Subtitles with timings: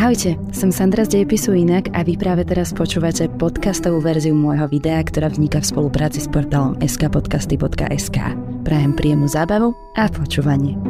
[0.00, 4.96] Ahojte, som Sandra z Dejepisu Inak a vy práve teraz počúvate podcastovú verziu môjho videa,
[5.04, 8.16] ktorá vzniká v spolupráci s portálom skpodcasty.sk.
[8.64, 10.80] Prajem príjemnú zábavu a počúvanie.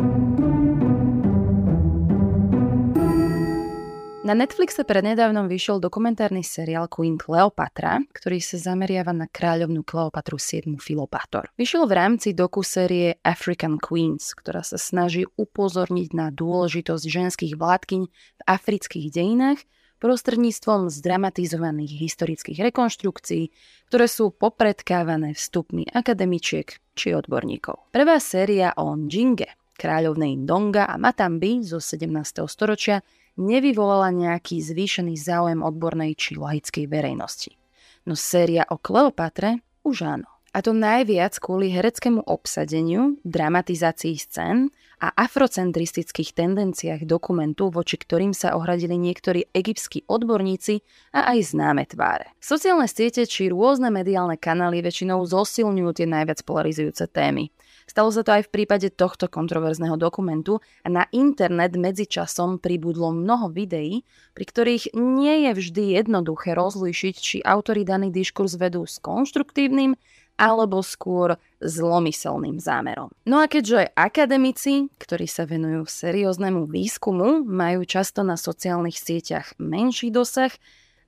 [4.21, 10.77] Na Netflixe prednedávnom vyšiel dokumentárny seriál Queen Cleopatra, ktorý sa zameriava na kráľovnú Kleopatru 7.
[10.77, 11.49] Filopátor.
[11.57, 18.43] Vyšiel v rámci dokusérie African Queens, ktorá sa snaží upozorniť na dôležitosť ženských vládkyň v
[18.45, 19.65] afrických dejinách
[20.05, 23.49] prostredníctvom zdramatizovaných historických rekonštrukcií,
[23.89, 27.89] ktoré sú popredkávané vstupmi akademičiek či odborníkov.
[27.89, 29.49] Prvá séria o Njinge,
[29.81, 32.45] kráľovnej Ndonga a Matambi zo 17.
[32.45, 33.01] storočia
[33.41, 37.57] nevyvolala nejaký zvýšený záujem odbornej či laickej verejnosti.
[38.05, 40.29] No séria o Kleopatre už áno.
[40.51, 48.59] A to najviac kvôli hereckému obsadeniu, dramatizácii scén a afrocentristických tendenciách dokumentu, voči ktorým sa
[48.59, 50.83] ohradili niektorí egyptskí odborníci
[51.15, 52.35] a aj známe tváre.
[52.43, 57.55] Sociálne siete či rôzne mediálne kanály väčšinou zosilňujú tie najviac polarizujúce témy.
[57.91, 63.51] Stalo sa to aj v prípade tohto kontroverzného dokumentu a na internet medzičasom pribudlo mnoho
[63.51, 69.99] videí, pri ktorých nie je vždy jednoduché rozlíšiť, či autori daný diskurs vedú s konštruktívnym
[70.39, 73.11] alebo skôr zlomyselným zámerom.
[73.27, 80.15] No a keďže akademici, ktorí sa venujú serióznemu výskumu, majú často na sociálnych sieťach menší
[80.15, 80.55] dosah,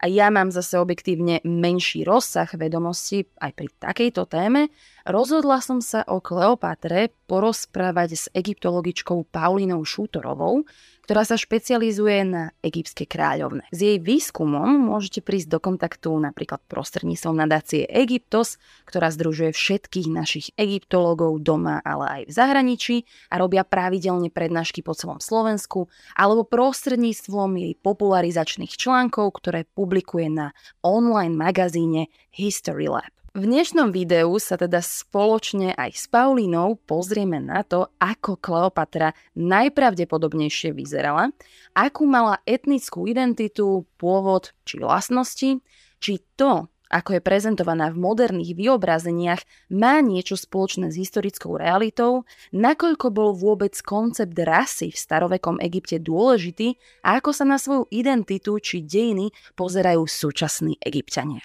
[0.02, 4.66] a ja mám zase objektívne menší rozsah vedomostí aj pri takejto téme,
[5.06, 10.66] rozhodla som sa o Kleopatre porozprávať s egyptologičkou Paulinou Šútorovou,
[11.02, 13.66] ktorá sa špecializuje na egyptské kráľovne.
[13.74, 20.54] S jej výskumom môžete prísť do kontaktu napríklad prostredníctvom nadácie Egyptos, ktorá združuje všetkých našich
[20.54, 22.96] egyptológov doma, ale aj v zahraničí
[23.34, 30.54] a robia pravidelne prednášky po celom Slovensku, alebo prostredníctvom jej popularizačných článkov, ktoré publikuje na
[30.86, 33.21] online magazíne History Lab.
[33.32, 40.76] V dnešnom videu sa teda spoločne aj s Paulínou pozrieme na to, ako Kleopatra najpravdepodobnejšie
[40.76, 41.32] vyzerala,
[41.72, 45.64] akú mala etnickú identitu, pôvod či vlastnosti,
[45.96, 49.40] či to, ako je prezentovaná v moderných vyobrazeniach,
[49.72, 56.76] má niečo spoločné s historickou realitou, nakoľko bol vôbec koncept rasy v starovekom Egypte dôležitý
[57.00, 61.40] a ako sa na svoju identitu či dejiny pozerajú súčasní egyptiania.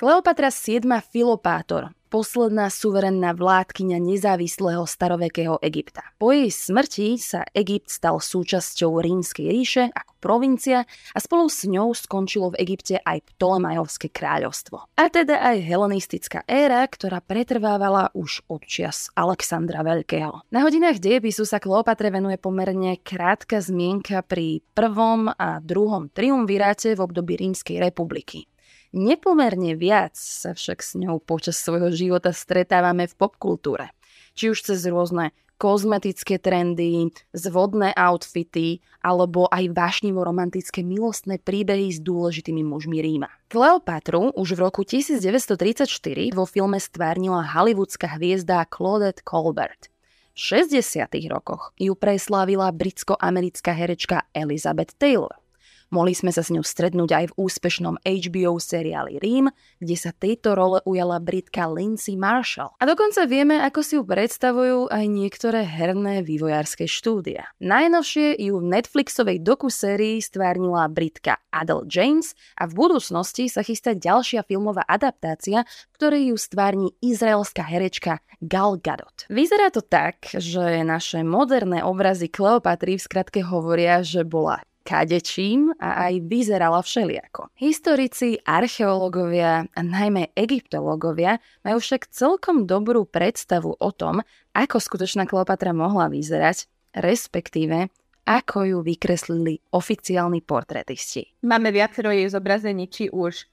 [0.00, 6.00] Kleopatra VII Filopátor, posledná suverenná vládkyňa nezávislého starovekého Egypta.
[6.16, 11.92] Po jej smrti sa Egypt stal súčasťou rímskej ríše ako provincia a spolu s ňou
[11.92, 14.88] skončilo v Egypte aj Ptolemajovské kráľovstvo.
[14.96, 20.48] A teda aj helenistická éra, ktorá pretrvávala už od čias Alexandra Veľkého.
[20.48, 27.04] Na hodinách dejepisu sa Kleopatre venuje pomerne krátka zmienka pri prvom a druhom triumviráte v
[27.04, 28.49] období Rímskej republiky.
[28.90, 33.94] Nepomerne viac sa však s ňou počas svojho života stretávame v popkultúre.
[34.34, 35.30] Či už cez rôzne
[35.60, 43.28] kozmetické trendy, zvodné outfity alebo aj vášnivo romantické milostné príbehy s dôležitými mužmi Ríma.
[43.52, 45.84] Kleopatru už v roku 1934
[46.32, 49.92] vo filme stvárnila hollywoodská hviezda Claudette Colbert.
[50.32, 51.12] V 60.
[51.28, 55.39] rokoch ju preslávila britsko-americká herečka Elizabeth Taylor.
[55.90, 59.50] Mohli sme sa s ňou strednúť aj v úspešnom HBO seriáli Rím,
[59.82, 62.78] kde sa tejto role ujala britka Lindsay Marshall.
[62.78, 67.50] A dokonca vieme, ako si ju predstavujú aj niektoré herné vývojárske štúdia.
[67.58, 74.46] Najnovšie ju v Netflixovej dokusérii stvárnila britka Adele James a v budúcnosti sa chystá ďalšia
[74.46, 75.66] filmová adaptácia,
[75.98, 79.26] ktorej ju stvárni izraelská herečka Gal Gadot.
[79.26, 86.08] Vyzerá to tak, že naše moderné obrazy Kleopatry v skratke hovoria, že bola kadečím a
[86.08, 87.52] aj vyzerala všeliako.
[87.56, 94.24] Historici, archeológovia a najmä egyptológovia majú však celkom dobrú predstavu o tom,
[94.56, 96.66] ako skutočná Kleopatra mohla vyzerať,
[96.96, 97.92] respektíve
[98.26, 101.34] ako ju vykreslili oficiálni portretisti.
[101.42, 103.46] Máme viacero jej zobrazení, či už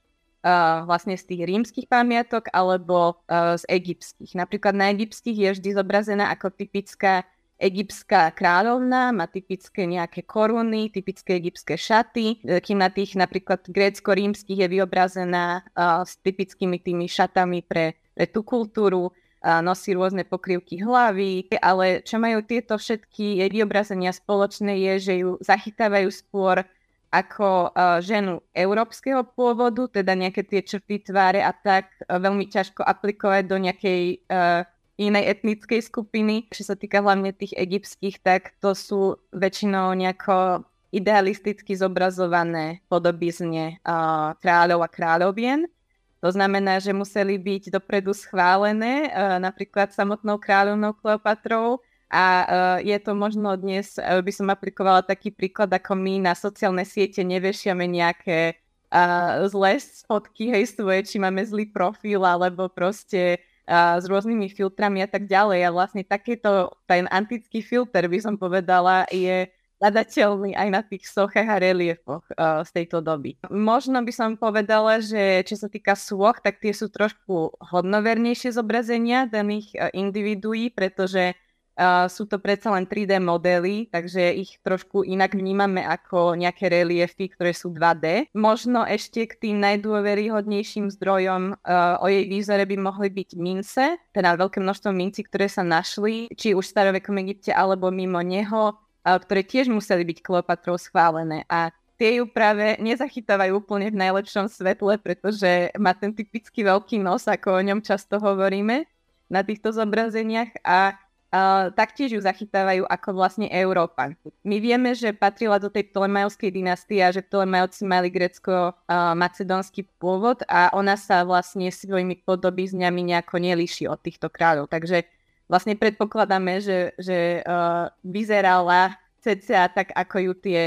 [0.44, 4.38] uh, vlastne z tých rímskych pamiatok alebo uh, z egyptských.
[4.38, 7.26] Napríklad na egyptských je vždy zobrazená ako typická
[7.58, 14.62] egyptská kráľovna, má typické nejaké koruny, typické egyptské šaty, e, kým na tých napríklad grécko-rímskych
[14.62, 20.78] je vyobrazená uh, s typickými tými šatami pre, pre tú kultúru, uh, nosí rôzne pokrývky
[20.78, 26.62] hlavy, ale čo majú tieto všetky vyobrazenia spoločné je, že ju zachytávajú skôr
[27.10, 33.42] ako uh, ženu európskeho pôvodu, teda nejaké tie črty tváre a tak veľmi ťažko aplikovať
[33.50, 34.62] do nejakej uh,
[34.98, 36.50] inej etnickej skupiny.
[36.50, 44.34] Čo sa týka hlavne tých egyptských, tak to sú väčšinou nejako idealisticky zobrazované podobizne uh,
[44.42, 45.70] kráľov a kráľovien.
[46.18, 51.78] To znamená, že museli byť dopredu schválené uh, napríklad samotnou kráľovnou Kleopatrou
[52.10, 56.34] a uh, je to možno dnes, uh, by som aplikovala taký príklad, ako my na
[56.34, 58.56] sociálne siete nevešiame nejaké
[58.90, 59.78] uh, zlé
[60.08, 65.60] fotky, hej, svoje, či máme zlý profil, alebo proste s rôznymi filtrami a tak ďalej.
[65.68, 69.44] A vlastne takéto, ten antický filter, by som povedala, je
[69.78, 72.26] hľadateľný aj na tých sochách a reliefoch
[72.66, 73.38] z tejto doby.
[73.46, 79.30] Možno by som povedala, že čo sa týka soch, tak tie sú trošku hodnovernejšie zobrazenia
[79.30, 81.38] daných uh, individuí, pretože
[81.78, 87.30] Uh, sú to predsa len 3D modely, takže ich trošku inak vnímame ako nejaké reliefy,
[87.30, 88.34] ktoré sú 2D.
[88.34, 94.34] Možno ešte k tým najdôveryhodnejším zdrojom uh, o jej výzore by mohli byť mince, teda
[94.34, 98.74] veľké množstvo mincí, ktoré sa našli, či už v starovekom Egypte alebo mimo neho
[99.16, 101.48] ktoré tiež museli byť Kleopatrou schválené.
[101.48, 107.24] A tie ju práve nezachytávajú úplne v najlepšom svetle, pretože má ten typický veľký nos,
[107.24, 108.84] ako o ňom často hovoríme
[109.28, 110.96] na týchto zobrazeniach a
[111.32, 114.12] uh, taktiež ju zachytávajú ako vlastne Európa.
[114.44, 120.72] My vieme, že patrila do tej Ptolemajovskej dynastie a že Ptolemajovci mali grecko-macedónsky pôvod a
[120.72, 124.72] ona sa vlastne svojimi podobizňami nejako nelíši od týchto kráľov.
[124.72, 125.04] Takže
[125.48, 130.60] vlastne predpokladáme, že, že uh, vyzerala cca tak, ako ju tie,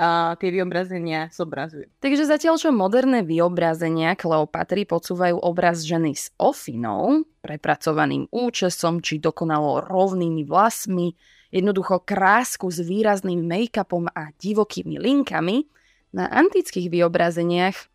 [0.00, 1.84] uh, tie vyobrazenia zobrazujú.
[2.00, 9.84] Takže zatiaľ, čo moderné vyobrazenia Kleopatry podsúvajú obraz ženy s ofinou, prepracovaným účesom či dokonalo
[9.84, 11.12] rovnými vlasmi,
[11.52, 15.68] jednoducho krásku s výrazným make-upom a divokými linkami,
[16.10, 17.89] na antických vyobrazeniach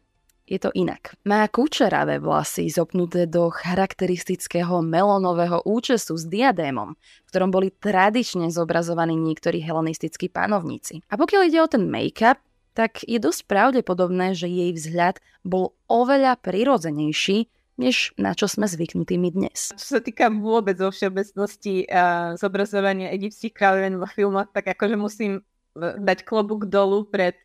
[0.46, 1.18] je to inak.
[1.26, 9.18] Má kučeravé vlasy zopnuté do charakteristického melónového účesu s diadémom, v ktorom boli tradične zobrazovaní
[9.18, 11.02] niektorí helenistickí panovníci.
[11.10, 12.38] A pokiaľ ide o ten make-up,
[12.78, 17.48] tak je dosť pravdepodobné, že jej vzhľad bol oveľa prirodzenejší,
[17.80, 19.72] než na čo sme zvyknutí my dnes.
[19.76, 25.44] Čo sa týka vôbec vo všeobecnosti uh, zobrazovania egyptských kráľovien vo filmoch, tak akože musím
[25.80, 27.36] dať klobúk dolu pred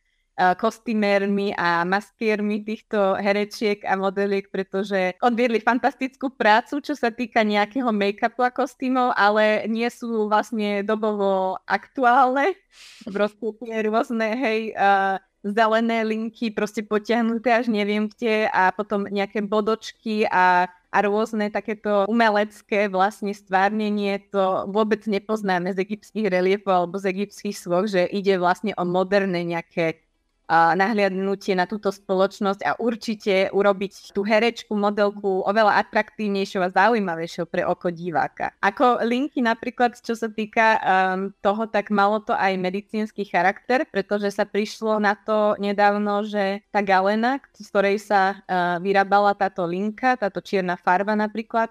[0.57, 7.93] kostýmérmi a maskérmi týchto herečiek a modeliek, pretože odviedli fantastickú prácu, čo sa týka nejakého
[7.93, 12.57] make-upu a kostýmov, ale nie sú vlastne dobovo aktuálne.
[13.05, 19.41] Proste tie rôzne, hej, uh, zelené linky proste potiahnuté až neviem kde a potom nejaké
[19.41, 26.99] bodočky a a rôzne takéto umelecké vlastne stvárnenie to vôbec nepoznáme z egyptských reliefov alebo
[26.99, 30.03] z egyptských svoch, že ide vlastne o moderné nejaké
[30.51, 37.63] nahliadnutie na túto spoločnosť a určite urobiť tú herečku, modelku oveľa atraktívnejšou a zaujímavejšou pre
[37.63, 38.51] oko diváka.
[38.59, 44.35] Ako linky napríklad, čo sa týka um, toho, tak malo to aj medicínsky charakter, pretože
[44.35, 50.19] sa prišlo na to nedávno, že tá galena, z ktorej sa uh, vyrábala táto linka,
[50.19, 51.71] táto čierna farba napríklad,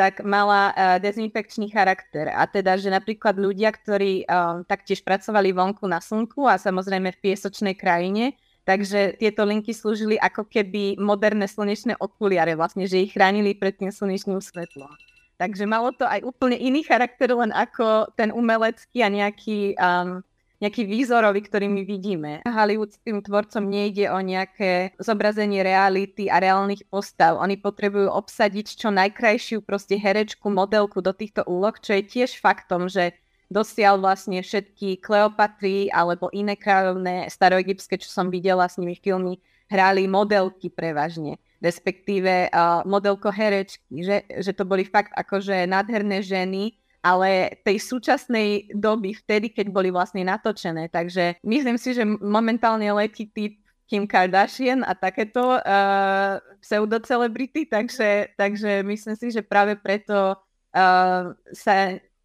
[0.00, 2.32] tak mala uh, dezinfekčný charakter.
[2.32, 7.20] A teda, že napríklad ľudia, ktorí uh, taktiež pracovali vonku na slnku a samozrejme v
[7.20, 8.32] piesočnej krajine,
[8.64, 13.92] takže tieto linky slúžili ako keby moderné slnečné okuliare, vlastne, že ich chránili pred tým
[13.92, 14.88] slnečným svetlom.
[15.36, 20.24] Takže malo to aj úplne iný charakter, len ako ten umelecký a nejaký um,
[20.60, 22.32] nejaký výzorový, ktorý my vidíme.
[22.44, 27.40] Hollywoodským tvorcom nejde o nejaké zobrazenie reality a reálnych postav.
[27.40, 32.92] Oni potrebujú obsadiť čo najkrajšiu proste herečku, modelku do týchto úloh, čo je tiež faktom,
[32.92, 33.16] že
[33.50, 40.06] dosiaľ vlastne všetky Kleopatry alebo iné kráľovné staroegyptské, čo som videla s nimi filmy, hrali
[40.06, 47.60] modelky prevažne respektíve uh, modelko herečky, že, že to boli fakt akože nádherné ženy, ale
[47.64, 50.92] tej súčasnej doby, vtedy, keď boli vlastne natočené.
[50.92, 53.56] Takže myslím si, že momentálne letí typ
[53.90, 61.74] Kim Kardashian a takéto uh, pseudocelebrity, takže, takže myslím si, že práve preto uh, sa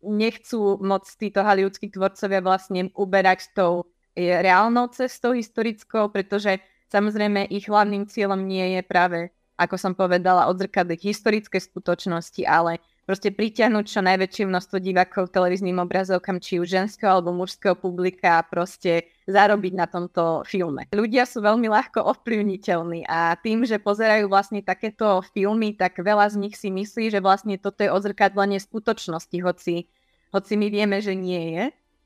[0.06, 6.62] nechcú moc títo hollywoodskí tvorcovia vlastne uberať tou reálnou cestou historickou, pretože
[6.94, 13.30] samozrejme ich hlavným cieľom nie je práve, ako som povedala, odzrkadliť historické skutočnosti, ale proste
[13.30, 19.08] pritiahnuť čo najväčšie množstvo divákov televíznym obrazovkám, či už ženského alebo mužského publika a proste
[19.30, 20.90] zarobiť na tomto filme.
[20.90, 26.36] Ľudia sú veľmi ľahko ovplyvniteľní a tým, že pozerajú vlastne takéto filmy, tak veľa z
[26.42, 29.90] nich si myslí, že vlastne toto je odzrkadlenie skutočnosti, hoci,
[30.34, 31.66] hoci my vieme, že nie je.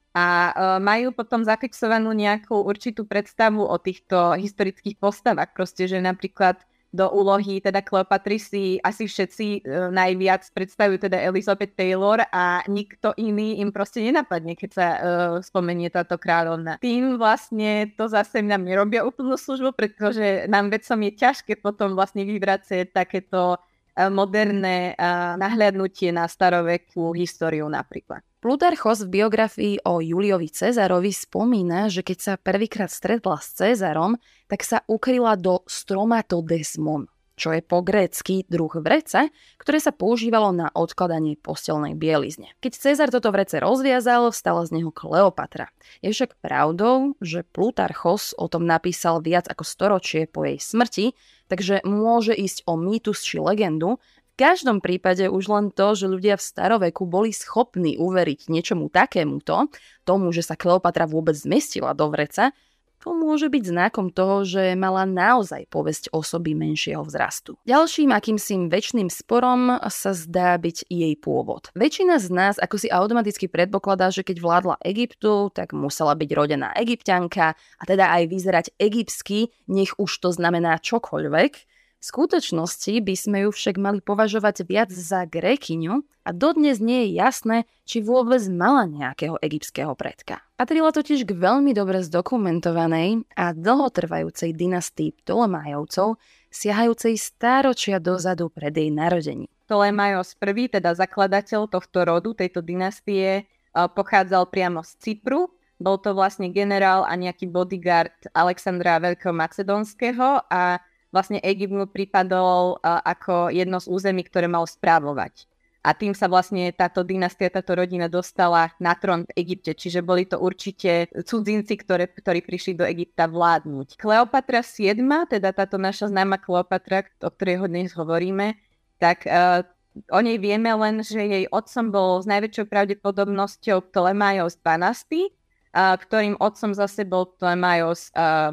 [0.10, 5.54] A uh, majú potom zafixovanú nejakú určitú predstavu o týchto historických postavách.
[5.54, 11.78] Proste, že napríklad do úlohy teda Kleopatry si asi všetci uh, najviac predstavujú teda Elizabeth
[11.78, 15.00] Taylor a nikto iný im proste nenapadne, keď sa uh,
[15.42, 16.82] spomenie táto kráľovna.
[16.82, 22.26] Tým vlastne to zase nám nerobia úplnú službu, pretože nám vedcom je ťažké potom vlastne
[22.26, 28.26] vybrať takéto uh, moderné uh, nahliadnutie na starovekú históriu napríklad.
[28.40, 34.16] Plutarchos v biografii o Juliovi Cezarovi spomína, že keď sa prvýkrát stretla s Cezarom,
[34.48, 39.28] tak sa ukryla do stromatodesmon, čo je po grécky druh vrece,
[39.60, 42.56] ktoré sa používalo na odkladanie postelnej bielizne.
[42.64, 45.68] Keď Cezar toto vrece rozviazal, vstala z neho Kleopatra.
[46.00, 51.12] Je však pravdou, že Plutarchos o tom napísal viac ako storočie po jej smrti,
[51.52, 54.00] takže môže ísť o mýtus či legendu,
[54.40, 59.68] každom prípade už len to, že ľudia v staroveku boli schopní uveriť niečomu takémuto,
[60.08, 62.56] tomu, že sa Kleopatra vôbec zmestila do vreca,
[63.00, 67.56] to môže byť znakom toho, že mala naozaj povesť osoby menšieho vzrastu.
[67.64, 71.72] Ďalším akýmsi väčšným sporom sa zdá byť jej pôvod.
[71.80, 76.76] Väčšina z nás ako si automaticky predpokladá, že keď vládla Egyptu, tak musela byť rodená
[76.76, 83.38] egyptianka a teda aj vyzerať egyptsky, nech už to znamená čokoľvek, v skutočnosti by sme
[83.44, 88.88] ju však mali považovať viac za grékyňu a dodnes nie je jasné, či vôbec mala
[88.88, 90.40] nejakého egyptského predka.
[90.56, 96.16] Patrila totiž k veľmi dobre zdokumentovanej a dlhotrvajúcej dynastii Ptolemajovcov,
[96.48, 99.52] siahajúcej stáročia dozadu pred jej narodení.
[99.68, 105.52] Ptolemajos I, teda zakladateľ tohto rodu, tejto dynastie, pochádzal priamo z Cypru.
[105.80, 112.78] Bol to vlastne generál a nejaký bodyguard Alexandra Veľkého Macedónskeho a vlastne Egypt mu pripadol
[112.80, 115.50] uh, ako jedno z území, ktoré mal správovať.
[115.80, 120.28] A tým sa vlastne táto dynastia, táto rodina dostala na trón v Egypte, čiže boli
[120.28, 123.96] to určite cudzinci, ktoré, ktorí prišli do Egypta vládnuť.
[123.96, 125.00] Kleopatra VII,
[125.32, 128.60] teda táto naša známa Kleopatra, o ktorej ho dnes hovoríme,
[129.00, 129.64] tak uh,
[130.12, 136.36] o nej vieme len, že jej otcom bol s najväčšou pravdepodobnosťou Ptolemaios XII, uh, ktorým
[136.44, 138.52] otcom zase bol Ptolemaios uh,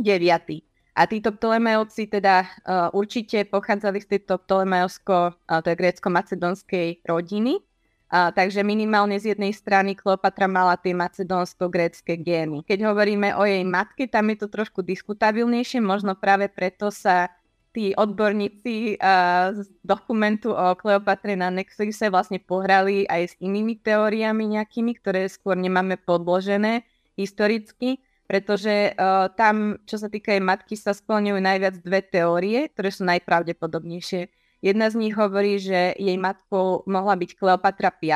[0.00, 0.67] 9.
[0.98, 7.62] A títo Ptolemajovci teda uh, určite pochádzali z tejto Ptolemajovsko, uh, to je grécko-macedonskej rodiny,
[7.62, 12.66] uh, takže minimálne z jednej strany Kleopatra mala tie macedónsko-grécké gény.
[12.66, 17.30] Keď hovoríme o jej matke, tam je to trošku diskutabilnejšie, možno práve preto sa
[17.70, 24.50] tí odborníci uh, z dokumentu o Kleopatre na Nexuse vlastne pohrali aj s inými teóriami
[24.58, 26.82] nejakými, ktoré skôr nemáme podložené
[27.14, 32.92] historicky pretože uh, tam, čo sa týka jej matky, sa splňujú najviac dve teórie, ktoré
[32.92, 34.28] sú najpravdepodobnejšie.
[34.60, 38.12] Jedna z nich hovorí, že jej matkou mohla byť Kleopatra V,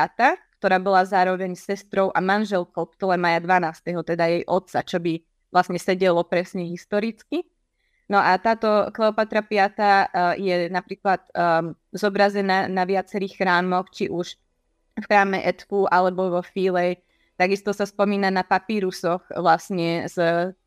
[0.61, 5.17] ktorá bola zároveň sestrou a manželkou Ptolemaja 12., teda jej otca, čo by
[5.49, 7.49] vlastne sedelo presne historicky.
[8.05, 14.37] No a táto Kleopatra V uh, je napríklad um, zobrazená na viacerých chrámoch, či už
[14.93, 17.01] v chráme Etku alebo vo Fílej,
[17.33, 20.13] Takisto sa spomína na papírusoch vlastne s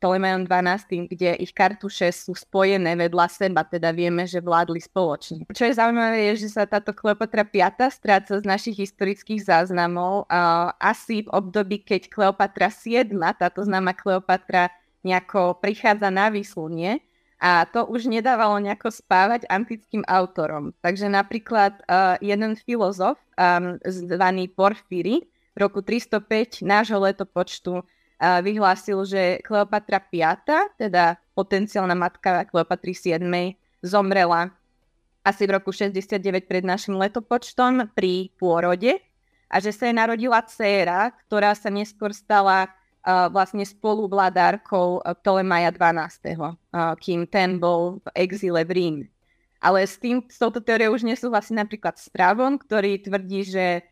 [0.02, 5.46] Ptolemajom 12, kde ich kartuše sú spojené vedľa seba, teda vieme, že vládli spoločne.
[5.54, 10.74] Čo je zaujímavé, je, že sa táto Kleopatra 5 stráca z našich historických záznamov uh,
[10.82, 14.66] asi v období, keď Kleopatra 7, táto známa Kleopatra,
[15.06, 16.98] nejako prichádza na výslunie
[17.38, 20.74] a to už nedávalo nejako spávať antickým autorom.
[20.82, 27.80] Takže napríklad uh, jeden filozof um, zvaný Porfíry, v roku 305 nášho letopočtu
[28.20, 30.24] vyhlásil, že Kleopatra V,
[30.80, 34.56] teda potenciálna matka Kleopatry VII, zomrela
[35.26, 39.02] asi v roku 69 pred našim letopočtom pri pôrode
[39.50, 46.38] a že sa jej narodila dcéra, ktorá sa neskôr stala uh, vlastne spoluvládárkou Ptolemaja 12.,
[46.38, 46.54] uh,
[47.02, 48.96] kým ten bol v exile v Rím.
[49.58, 53.82] Ale s, tým, s touto teóriou už nesúhlasí napríklad Stravon, ktorý tvrdí, že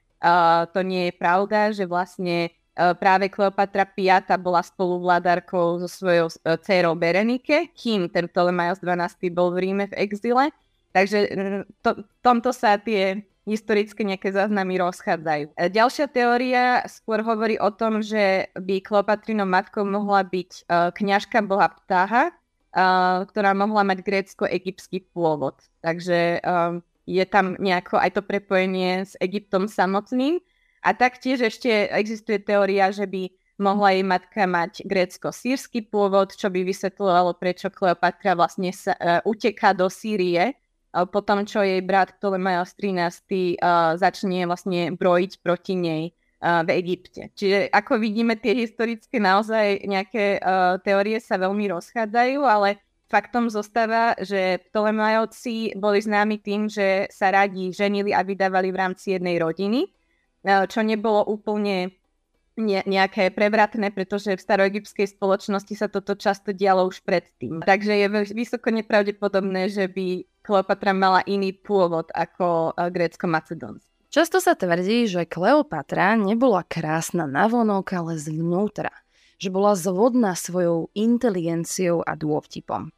[0.72, 6.56] To nie je pravda, že vlastne uh, práve Kleopatra V bola spoluvládárkou so svojou uh,
[6.56, 9.28] dcerou Berenike, kým ten Ptolemaios 12.
[9.28, 10.48] bol v Ríme v exile.
[10.96, 11.18] Takže
[11.82, 15.58] to, tomto sa tie historické nejaké záznamy rozchádzajú.
[15.58, 22.32] Ďalšia teória skôr hovorí o tom, že by Kleopatrinou matkou mohla byť kňažka boha Ptáha,
[23.28, 25.60] ktorá mohla mať grécko-egyptský pôvod.
[25.84, 30.40] Takže um, je tam nejako aj to prepojenie s Egyptom samotným.
[30.84, 36.66] A taktiež ešte existuje teória, že by mohla jej matka mať grécko-sírsky pôvod, čo by
[36.66, 42.18] vysvetľovalo, prečo Kleopatra vlastne sa, uh, uteká do Sýrie, uh, po tom, čo jej brat
[42.18, 43.56] Ptolemaios 13.
[43.62, 46.04] Uh, začne vlastne brojiť proti nej
[46.42, 47.30] uh, v Egypte.
[47.32, 54.16] Čiže ako vidíme, tie historické naozaj nejaké uh, teórie sa veľmi rozchádzajú, ale faktom zostáva,
[54.18, 59.92] že Ptolemajovci boli známi tým, že sa radi ženili a vydávali v rámci jednej rodiny,
[60.44, 61.94] čo nebolo úplne
[62.86, 67.66] nejaké prevratné, pretože v staroegyptskej spoločnosti sa toto často dialo už predtým.
[67.66, 73.90] Takže je vysoko nepravdepodobné, že by Kleopatra mala iný pôvod ako grécko-macedónsky.
[74.14, 78.94] Často sa tvrdí, že Kleopatra nebola krásna navonok, ale zvnútra.
[79.44, 82.88] Že bola zvodná svojou inteligenciou a dôvtipom.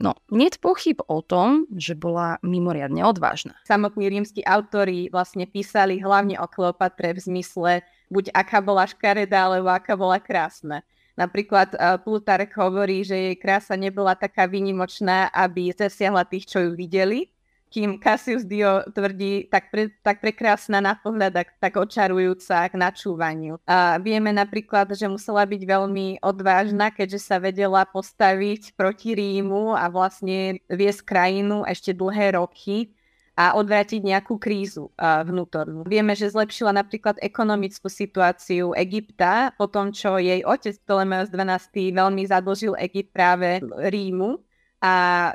[0.00, 3.60] No, nie pochyb o tom, že bola mimoriadne odvážna.
[3.68, 9.68] Samotní rímsky autori vlastne písali hlavne o Kleopatre v zmysle buď aká bola škaredá, alebo
[9.72, 10.80] aká bola krásna.
[11.12, 16.70] Napríklad uh, Plutarch hovorí, že jej krása nebola taká výnimočná, aby zasiahla tých, čo ju
[16.72, 17.28] videli,
[17.72, 23.56] kým Cassius Dio tvrdí tak, pre, tak prekrásna na pohľad, tak, tak očarujúca k načúvaniu.
[23.64, 29.88] A vieme napríklad, že musela byť veľmi odvážna, keďže sa vedela postaviť proti Rímu a
[29.88, 32.92] vlastne viesť krajinu ešte dlhé roky
[33.32, 35.88] a odvrátiť nejakú krízu vnútornú.
[35.88, 42.28] Vieme, že zlepšila napríklad ekonomickú situáciu Egypta po tom, čo jej otec Ptolemeus XII veľmi
[42.28, 44.36] zadlžil Egypt práve Rímu
[44.84, 45.32] a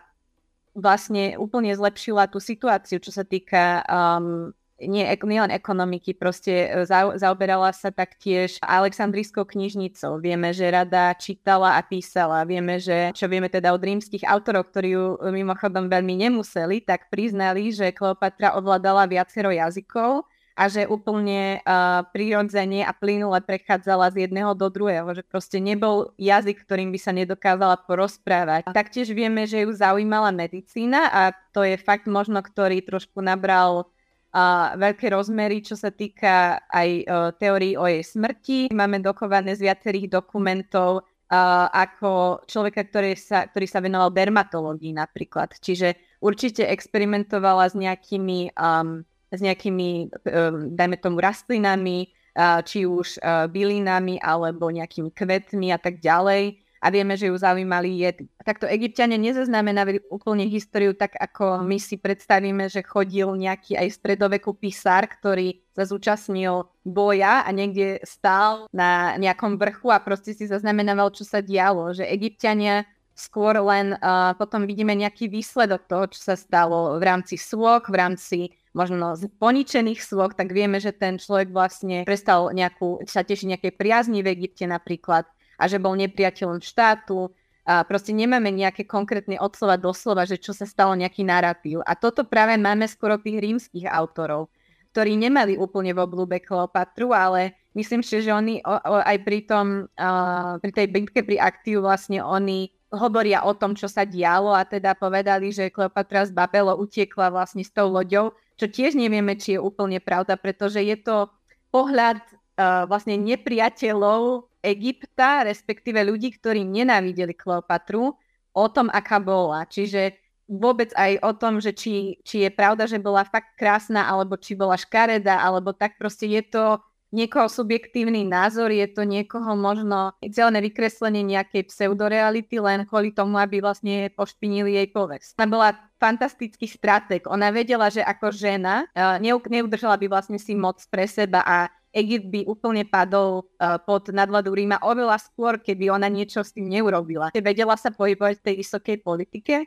[0.78, 7.10] vlastne úplne zlepšila tú situáciu, čo sa týka um, nie, len ekonomiky, proste e, za,
[7.18, 10.22] zaoberala sa taktiež Aleksandrijskou knižnicou.
[10.22, 12.46] Vieme, že rada čítala a písala.
[12.46, 17.74] Vieme, že, čo vieme teda od rímskych autorov, ktorí ju mimochodom veľmi nemuseli, tak priznali,
[17.74, 24.58] že Kleopatra ovládala viacero jazykov a že úplne uh, prirodzene a plynule prechádzala z jedného
[24.58, 28.74] do druhého, že proste nebol jazyk, ktorým by sa nedokázala porozprávať.
[28.74, 31.22] Taktiež vieme, že ju zaujímala medicína a
[31.54, 37.30] to je fakt možno, ktorý trošku nabral uh, veľké rozmery, čo sa týka aj uh,
[37.38, 38.74] teórií o jej smrti.
[38.74, 45.54] Máme dokované z viacerých dokumentov uh, ako človeka, ktorý sa, ktorý sa venoval dermatológii napríklad.
[45.62, 53.50] Čiže určite experimentovala s nejakými um, s nejakými, ehm, dajme tomu, rastlinami, či už e,
[53.50, 56.62] bylinami alebo nejakými kvetmi a tak ďalej.
[56.78, 58.30] A vieme, že ju zaujímali jedy.
[58.46, 64.54] Takto egyptiania nezaznamenali úplne históriu tak, ako my si predstavíme, že chodil nejaký aj stredoveku
[64.54, 71.10] písar, ktorý sa zúčastnil boja a niekde stál na nejakom vrchu a proste si zaznamenával,
[71.18, 71.98] čo sa dialo.
[71.98, 72.86] Že egyptiania
[73.18, 77.98] skôr len uh, potom vidíme nejaký výsledok toho, čo sa stalo v rámci slok, v
[77.98, 78.38] rámci
[78.78, 83.74] možno z poničených svok, tak vieme, že ten človek vlastne prestal nejakú, sa teší nejakej
[83.74, 85.26] priazni v Egypte napríklad
[85.58, 87.34] a že bol nepriateľom štátu.
[87.68, 91.84] A proste nemáme nejaké konkrétne od slova do slova, že čo sa stalo nejaký narratív.
[91.84, 94.48] A toto práve máme skoro tých rímskych autorov,
[94.96, 99.40] ktorí nemali úplne v oblúbe Kleopatru, ale myslím si, že oni o, o, aj pri,
[99.44, 104.56] tom, uh, pri tej bitke pri aktívu vlastne oni hovoria o tom, čo sa dialo
[104.56, 109.38] a teda povedali, že Kleopatra z Babelo utiekla vlastne s tou loďou čo tiež nevieme,
[109.38, 111.30] či je úplne pravda, pretože je to
[111.70, 112.18] pohľad
[112.58, 118.18] uh, vlastne nepriateľov Egypta, respektíve ľudí, ktorí nenávideli Kleopatru,
[118.58, 119.70] o tom, aká bola.
[119.70, 120.18] Čiže
[120.50, 124.58] vôbec aj o tom, že či, či je pravda, že bola fakt krásna, alebo či
[124.58, 130.60] bola škareda, alebo tak proste je to niekoho subjektívny názor, je to niekoho možno celé
[130.60, 135.40] vykreslenie nejakej pseudoreality len kvôli tomu, aby vlastne pošpinili jej povesť.
[135.40, 137.26] Ona bola fantastický strateg.
[137.32, 142.28] Ona vedela, že ako žena uh, neudržala by vlastne si moc pre seba a Egypt
[142.30, 147.34] by úplne padol uh, pod nadvladu Ríma oveľa skôr, keby ona niečo s tým neurobila.
[147.34, 149.66] Vedela sa pohybovať v tej vysokej politike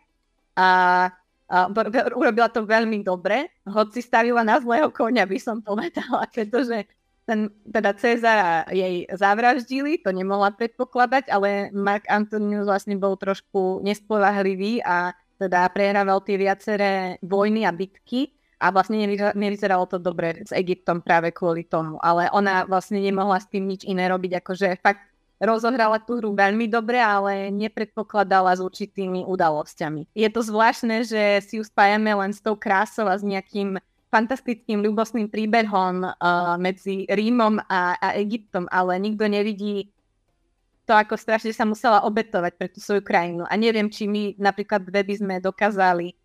[0.54, 0.68] a
[1.50, 6.86] uh, urobila to veľmi dobre, hoci stavila na zlého konia, by som povedala, pretože
[7.30, 14.82] ten, teda Cezara jej zavraždili, to nemohla predpokladať, ale Mark Antonius vlastne bol trošku nespovahlivý
[14.82, 18.98] a teda prehrával tie viaceré vojny a bitky a vlastne
[19.38, 22.02] nevyzeralo to dobre s Egyptom práve kvôli tomu.
[22.02, 25.06] Ale ona vlastne nemohla s tým nič iné robiť, akože fakt
[25.40, 30.12] rozohrala tú hru veľmi dobre, ale nepredpokladala s určitými udalosťami.
[30.12, 34.82] Je to zvláštne, že si ju spájame len s tou krásou a s nejakým fantastickým
[34.82, 39.94] ľubostným príbehom uh, medzi Rímom a, a Egyptom, ale nikto nevidí
[40.82, 43.46] to, ako strašne sa musela obetovať pre tú svoju krajinu.
[43.46, 46.18] A neviem, či my napríklad by sme dokázali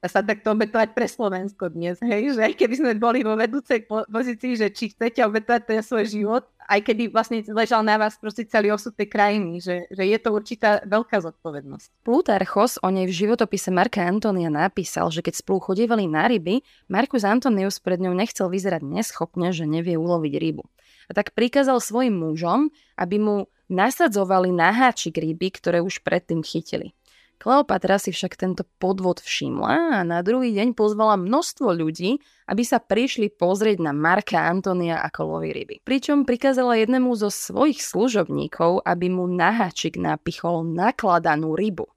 [0.00, 4.72] sa takto obetovať pre Slovensko dnes, hej, že keby sme boli vo vedúcej pozícii, že
[4.72, 8.94] či chcete obetovať ten svoj život, aj kedy vlastne ležal na vás proste celý osud
[8.94, 12.06] tej krajiny, že, že je to určitá veľká zodpovednosť.
[12.06, 17.26] Plutarchos o nej v životopise Marka Antonia napísal, že keď spolu chodievali na ryby, Markus
[17.26, 20.62] Antonius pred ňou nechcel vyzerať neschopne, že nevie uloviť rybu.
[21.10, 26.94] A tak prikázal svojim mužom, aby mu nasadzovali na háčik ryby, ktoré už predtým chytili.
[27.40, 32.76] Kleopatra si však tento podvod všimla a na druhý deň pozvala množstvo ľudí, aby sa
[32.76, 35.80] prišli pozrieť na Marka Antonia ako loví ryby.
[35.80, 41.88] Pričom prikázala jednému zo svojich služobníkov, aby mu na hačik napichol nakladanú rybu.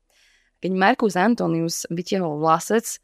[0.63, 3.03] Keď Markus Antonius vytiahol vlasec,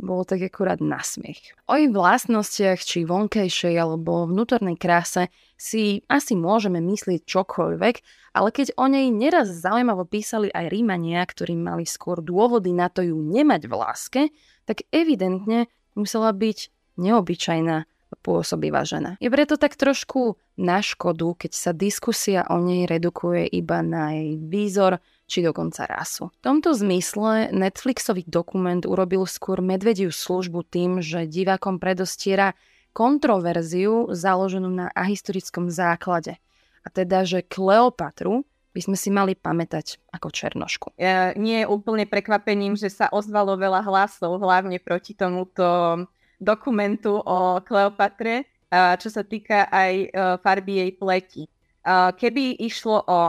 [0.00, 1.54] bolo tak akurát na smiech.
[1.68, 5.28] O ich vlastnostiach, či vonkejšej alebo vnútornej kráse
[5.60, 7.94] si asi môžeme myslieť čokoľvek,
[8.32, 13.04] ale keď o nej neraz zaujímavo písali aj Rímania, ktorí mali skôr dôvody na to
[13.04, 14.22] ju nemať v láske,
[14.64, 17.84] tak evidentne musela byť neobyčajná
[18.20, 19.14] pôsobivá žena.
[19.22, 24.34] Je preto tak trošku na škodu, keď sa diskusia o nej redukuje iba na jej
[24.36, 24.98] výzor,
[25.30, 26.34] či dokonca rasu.
[26.34, 32.58] V tomto zmysle Netflixový dokument urobil skôr medvediu službu tým, že divákom predostiera
[32.90, 36.42] kontroverziu založenú na ahistorickom základe.
[36.82, 38.42] A teda, že Kleopatru
[38.74, 40.98] by sme si mali pamätať ako černošku.
[40.98, 46.02] Ja, nie je úplne prekvapením, že sa ozvalo veľa hlasov, hlavne proti tomuto
[46.38, 50.06] dokumentu o Kleopatre, čo sa týka aj e,
[50.38, 51.42] farby jej pleti.
[51.90, 53.20] Keby išlo o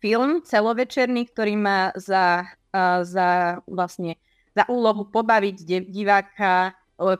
[0.00, 2.48] film celovečerný, ktorý má za,
[3.04, 4.16] za vlastne
[4.56, 6.74] za úlohu pobaviť diváka,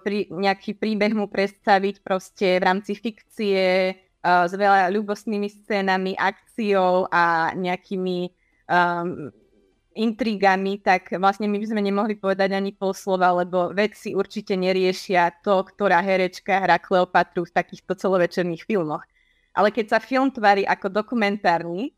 [0.04, 7.56] pri, nejaký príbeh mu predstaviť proste v rámci fikcie s veľa ľubostnými scénami, akciou a
[7.56, 8.28] nejakými
[8.68, 9.32] um,
[9.96, 15.40] intrigami, tak vlastne my by sme nemohli povedať ani pol slova, lebo vedci určite neriešia
[15.40, 19.02] to, ktorá herečka hrá Kleopatru v takýchto celovečerných filmoch.
[19.56, 21.96] Ale keď sa film tvári ako dokumentárny,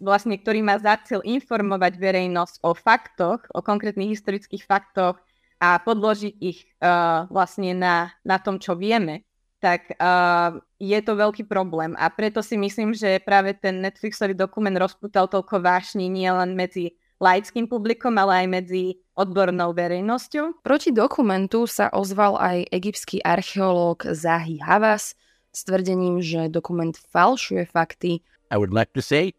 [0.00, 5.20] vlastne, ktorý má za cieľ informovať verejnosť o faktoch, o konkrétnych historických faktoch
[5.60, 9.26] a podložiť ich uh, vlastne na, na tom, čo vieme,
[9.58, 11.98] tak uh, je to veľký problém.
[11.98, 17.66] A preto si myslím, že práve ten Netflixový dokument rozputal toľko vášni nielen medzi laickým
[17.66, 18.84] publikom, ale aj medzi
[19.18, 20.62] odbornou verejnosťou.
[20.62, 25.18] Proti dokumentu sa ozval aj egyptský archeológ Zahi Havas
[25.50, 29.34] s tvrdením, že dokument falšuje fakty I would like to say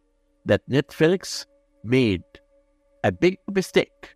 [0.46, 1.46] that Netflix
[1.84, 2.24] made
[3.04, 4.16] a big mistake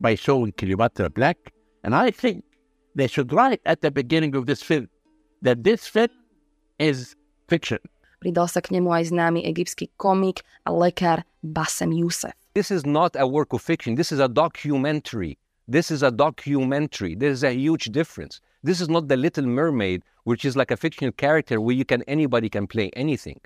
[0.00, 1.36] by showing Cleopatra black,
[1.84, 2.44] and I think
[2.94, 4.88] they should write at the beginning of this film
[5.42, 6.08] that this film
[6.78, 7.16] is
[7.48, 7.78] fiction.
[8.20, 12.32] Pridal sa k nemu aj známy egyptský komik a lekár Bassem Youssef.
[12.52, 13.94] This is not a work of fiction.
[13.96, 15.38] This is a documentary.
[15.68, 17.14] This is a documentary.
[17.14, 18.40] There's a huge difference.
[18.62, 22.02] This is not the Little Mermaid, which is like a fictional character where you can
[22.04, 23.40] anybody can play anything.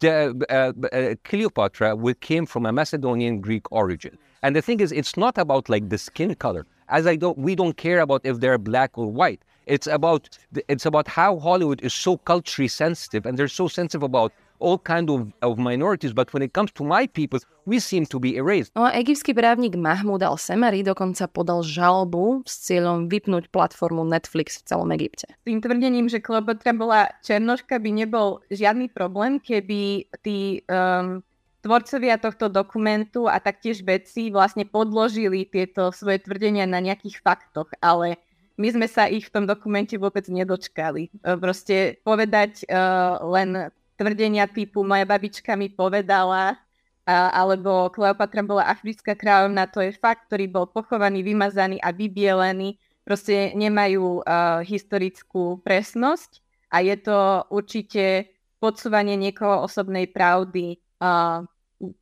[0.00, 4.18] The, uh, uh, Cleopatra came from a Macedonian Greek origin.
[4.42, 6.66] And the thing is, it's not about like the skin color.
[6.88, 9.42] As I don't, we don't care about if they're black or white.
[9.66, 10.28] It's about
[10.68, 15.08] it's about how Hollywood is so culturally sensitive, and they're so sensitive about all kind
[15.08, 18.70] of, of minorities, but when it comes to my people, we seem to be erased.
[18.76, 24.62] No a egyptský právnik Mahmoud al-Semari dokonca podal žalobu s cieľom vypnúť platformu Netflix v
[24.68, 25.26] celom Egypte.
[25.48, 31.24] Tým tvrdením, že Kleopatra bola černoška, by nebol žiadny problém, keby tí um,
[31.64, 38.20] tvorcovia tohto dokumentu a taktiež vedci vlastne podložili tieto svoje tvrdenia na nejakých faktoch, ale
[38.60, 41.08] my sme sa ich v tom dokumente vôbec nedočkali.
[41.40, 46.56] Proste povedať uh, len tvrdenia typu moja babička mi povedala,
[47.04, 52.80] alebo Kleopatra bola africká kráľovna, to je fakt, ktorý bol pochovaný, vymazaný a vybielený.
[53.04, 56.38] Proste nemajú uh, historickú presnosť
[56.70, 58.30] a je to určite
[58.62, 61.42] podsúvanie niekoho osobnej pravdy uh,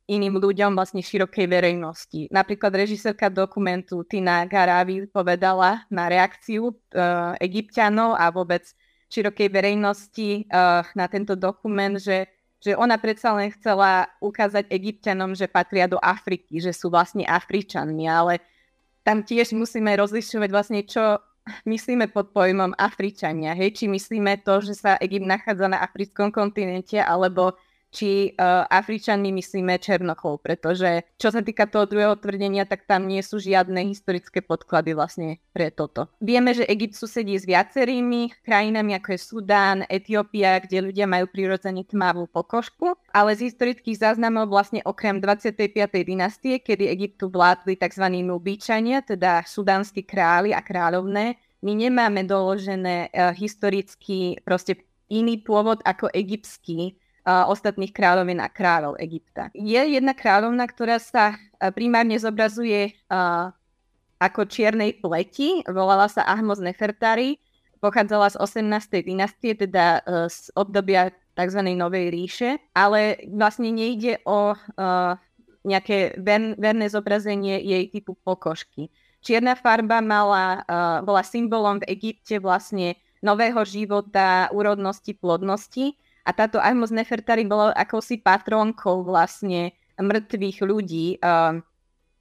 [0.05, 2.27] iným ľuďom, vlastne širokej verejnosti.
[2.29, 8.67] Napríklad režisérka dokumentu Tina Garavi povedala na reakciu uh, egyptianov a vôbec
[9.09, 12.29] širokej verejnosti uh, na tento dokument, že,
[12.61, 18.05] že ona predsa len chcela ukázať egyptianom, že patria do Afriky, že sú vlastne Afričanmi,
[18.05, 18.39] ale
[19.01, 21.17] tam tiež musíme rozlišovať vlastne, čo
[21.65, 23.57] myslíme pod pojmom Afričania.
[23.57, 23.81] Hej?
[23.81, 27.57] Či myslíme to, že sa Egypt nachádza na africkom kontinente, alebo
[27.89, 33.21] či uh, Afričanmi myslíme Černochov, pretože čo sa týka toho druhého tvrdenia, tak tam nie
[33.25, 36.09] sú žiadne historické podklady vlastne pre toto.
[36.21, 41.81] Vieme, že Egypt susedí s viacerými krajinami, ako je Sudán, Etiópia, kde ľudia majú prirodzene
[41.81, 45.89] tmavú pokožku, ale z historických záznamov vlastne okrem 25.
[46.05, 48.05] dynastie, kedy Egyptu vládli tzv.
[48.21, 56.07] Nubíčania, teda sudánsky králi a kráľovné, my nemáme doložené uh, historický proste iný pôvod ako
[56.13, 59.51] egyptský, ostatných kráľovín a kráľov Egypta.
[59.53, 62.95] Je jedna kráľovna, ktorá sa uh, primárne zobrazuje
[64.19, 67.39] ako čiernej pleti, volala sa Ahmos Nefertari,
[67.79, 69.07] pochádzala z 18.
[69.07, 71.61] dynastie, teda uh, z obdobia tzv.
[71.71, 75.15] Novej ríše, ale vlastne nejde o uh,
[75.63, 78.91] nejaké ver, verné zobrazenie jej typu pokožky.
[79.19, 80.63] Čierna farba mala,
[81.03, 85.99] bola symbolom v Egypte vlastne nového života, úrodnosti, plodnosti
[86.29, 91.57] a táto Ahmos Nefertari bola akousi patrónkou vlastne mŕtvych ľudí uh,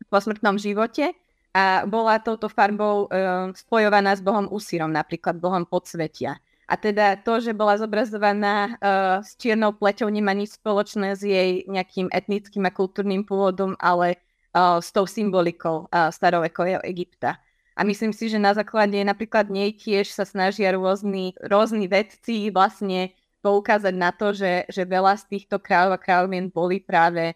[0.08, 1.12] po smrtnom živote
[1.52, 6.40] a bola touto farbou uh, spojovaná s bohom Usírom, napríklad bohom podsvetia.
[6.68, 11.68] A teda to, že bola zobrazovaná uh, s čiernou pleťou, nemá nič spoločné s jej
[11.68, 14.20] nejakým etnickým a kultúrnym pôvodom, ale
[14.56, 17.36] uh, s tou symbolikou uh, starovekového Egypta.
[17.78, 23.14] A myslím si, že na základe napríklad nej tiež sa snažia rôzni, rôzni vedci vlastne
[23.40, 27.34] poukázať na to, že, že veľa z týchto kráľov a kráľovien boli práve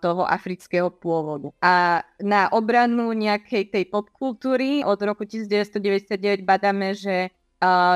[0.00, 1.52] toho afrického pôvodu.
[1.60, 7.30] A na obranu nejakej tej popkultúry od roku 1999 badáme, že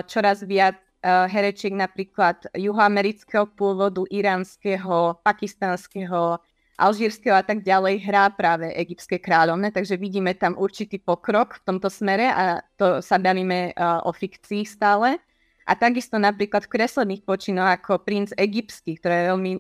[0.07, 6.39] čoraz viac herečiek napríklad juhoamerického pôvodu, iránskeho, pakistanského,
[6.77, 11.89] alžírskeho a tak ďalej hrá práve egyptské kráľovne, takže vidíme tam určitý pokrok v tomto
[11.89, 13.73] smere a to sa bavíme
[14.05, 15.17] o fikcii stále.
[15.65, 19.53] A takisto napríklad v kreslených počinoch ako Princ egyptský, ktorá je veľmi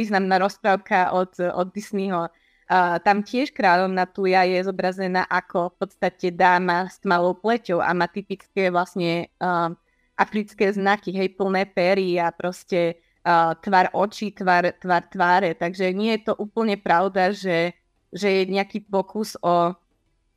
[0.00, 2.32] významná rozprávka od, od Disneyho
[2.72, 7.92] Uh, tam tiež kráľovna Tuja je zobrazená ako v podstate dáma s tmavou pleťou a
[7.92, 9.68] má typické vlastne uh,
[10.16, 12.96] africké znaky, hej, plné pery a proste
[13.28, 15.52] uh, tvar očí, tvar, tvar tváre.
[15.52, 17.76] Takže nie je to úplne pravda, že,
[18.08, 19.76] že je nejaký pokus o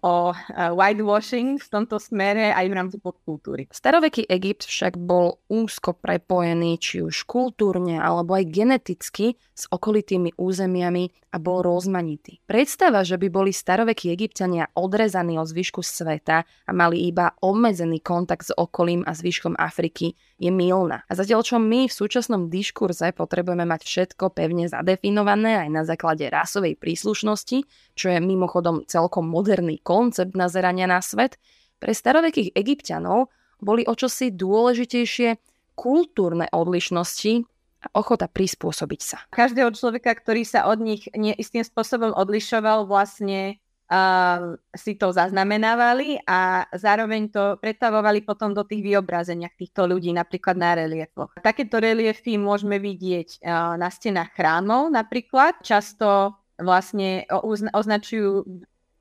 [0.06, 3.66] o whitewashing v tomto smere aj v rámci podkultúry.
[3.74, 11.10] Staroveký Egypt však bol úzko prepojený či už kultúrne alebo aj geneticky s okolitými územiami
[11.34, 12.38] a bol rozmanitý.
[12.46, 18.46] Predstava, že by boli starovekí egyptiania odrezaní od zvyšku sveta a mali iba obmedzený kontakt
[18.46, 21.02] s okolím a zvyškom Afriky, je milná.
[21.08, 26.28] A zatiaľ čo my v súčasnom diskurze potrebujeme mať všetko pevne zadefinované aj na základe
[26.28, 27.64] rasovej príslušnosti,
[27.96, 29.95] čo je mimochodom celkom moderný koncept
[30.36, 31.40] nazerania na svet,
[31.80, 35.40] pre starovekých egyptianov boli o čosi dôležitejšie
[35.76, 37.44] kultúrne odlišnosti
[37.86, 39.18] a ochota prispôsobiť sa.
[39.30, 46.66] Každého človeka, ktorý sa od nich istým spôsobom odlišoval, vlastne uh, si to zaznamenávali a
[46.74, 51.38] zároveň to pretavovali potom do tých vyobrazeniach týchto ľudí, napríklad na reliefoch.
[51.44, 55.62] Takéto reliefy môžeme vidieť uh, na stenách chrámov napríklad.
[55.62, 57.28] Často vlastne
[57.76, 58.48] označujú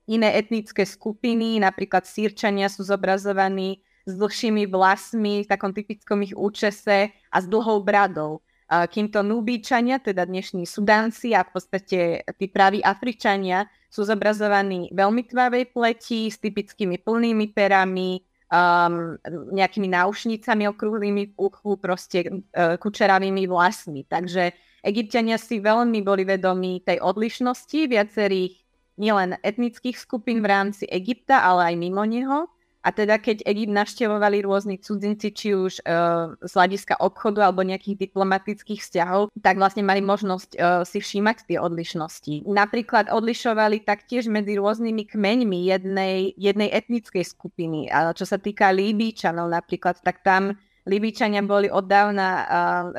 [0.05, 7.09] iné etnické skupiny, napríklad sírčania sú zobrazovaní s dlhšími vlasmi, v takom typickom ich účese
[7.09, 8.45] a s dlhou bradou.
[8.65, 15.69] Kýmto Nubíčania, teda dnešní Sudánci a v podstate tí praví Afričania sú zobrazovaní veľmi tmavej
[15.69, 19.21] pleti s typickými plnými perami, um,
[19.53, 24.01] nejakými náušnicami okrúhlými v uchu, proste uh, kučeravými vlasmi.
[24.09, 24.49] Takže
[24.81, 28.64] Egyptiania si veľmi boli vedomí tej odlišnosti viacerých
[28.95, 32.47] nielen etnických skupín v rámci Egypta, ale aj mimo neho.
[32.85, 37.97] A teda keď Egypt navštevovali rôzni cudzinci, či už uh, z hľadiska obchodu alebo nejakých
[37.97, 42.45] diplomatických vzťahov, tak vlastne mali možnosť uh, si všímať tie odlišnosti.
[42.45, 47.89] Napríklad odlišovali taktiež medzi rôznymi kmeňmi jednej, jednej etnickej skupiny.
[47.89, 50.53] A čo sa týka Líbíčanov napríklad, tak tam
[50.85, 52.45] Libíčania boli od dávna uh,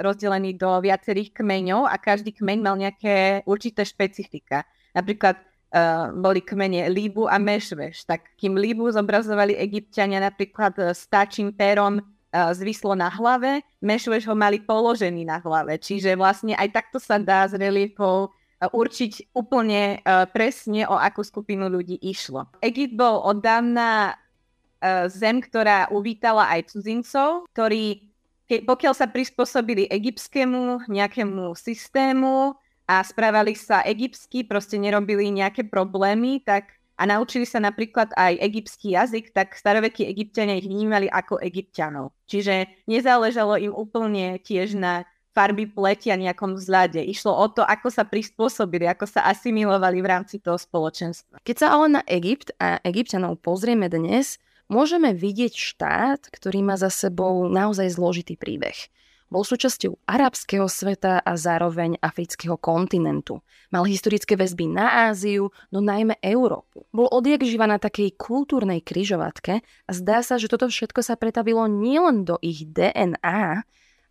[0.02, 4.66] rozdelení do viacerých kmeňov a každý kmeň mal nejaké určité špecifika.
[4.98, 5.38] Napríklad
[5.76, 8.08] uh, boli kmene Líbu a Mešveš.
[8.08, 14.24] Tak kým Líbu zobrazovali egyptiania napríklad uh, s táčim perom uh, zvislo na hlave, Mešveš
[14.32, 15.76] ho mali položený na hlave.
[15.76, 20.00] Čiže vlastne aj takto sa dá z reliefov uh, určiť úplne
[20.32, 22.48] presne, o akú skupinu ľudí išlo.
[22.64, 28.08] Egypt bol od dávna uh, zem, ktorá uvítala aj cudzincov, ktorí
[28.46, 32.54] keď, pokiaľ sa prispôsobili egyptskému nejakému systému,
[32.86, 38.96] a správali sa egyptsky, proste nerobili nejaké problémy, tak a naučili sa napríklad aj egyptský
[38.96, 42.16] jazyk, tak starovekí egyptiania ich vnímali ako egyptianov.
[42.24, 45.04] Čiže nezáležalo im úplne tiež na
[45.36, 47.04] farby pletia nejakom vzhľade.
[47.04, 51.44] Išlo o to, ako sa prispôsobili, ako sa asimilovali v rámci toho spoločenstva.
[51.44, 54.40] Keď sa ale na Egypt a egyptianov pozrieme dnes,
[54.72, 58.88] môžeme vidieť štát, ktorý má za sebou naozaj zložitý príbeh.
[59.26, 63.42] Bol súčasťou arabského sveta a zároveň afrického kontinentu.
[63.74, 66.86] Mal historické väzby na Áziu, no najmä Európu.
[66.94, 71.66] Bol odjak živa na takej kultúrnej kryžovatke a zdá sa, že toto všetko sa pretavilo
[71.66, 73.66] nielen do ich DNA,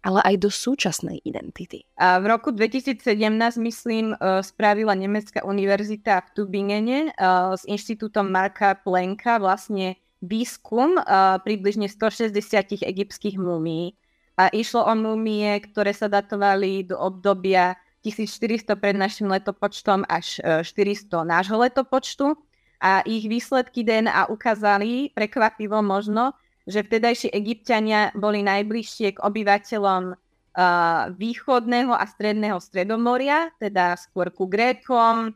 [0.05, 1.87] ale aj do súčasnej identity.
[1.97, 3.01] A v roku 2017,
[3.57, 7.11] myslím, e, spravila Nemecká univerzita v Tübingene e,
[7.57, 11.01] s inštitútom Marka Plenka vlastne výskum e,
[11.41, 13.97] približne 160 egyptských mumí
[14.35, 21.25] a išlo o mumie, ktoré sa datovali do obdobia 1400 pred našim letopočtom až 400
[21.25, 22.37] nášho letopočtu.
[22.83, 26.35] A ich výsledky DNA ukázali, prekvapivo možno,
[26.67, 30.17] že vtedajší egyptiania boli najbližšie k obyvateľom uh,
[31.13, 35.33] východného a stredného stredomoria, teda skôr ku Grékom,